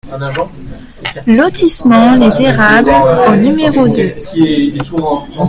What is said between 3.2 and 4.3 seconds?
au numéro deux